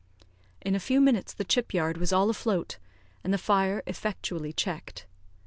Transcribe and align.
In 0.61 0.73
a 0.73 0.79
few 0.79 0.99
minutes 0.99 1.31
the 1.31 1.43
chip 1.43 1.75
yard 1.75 1.97
was 1.97 2.11
all 2.11 2.27
afloat, 2.31 2.79
and 3.23 3.31
the 3.31 3.37
fire 3.37 3.83
effectually 3.85 4.51
checked. 4.51 5.05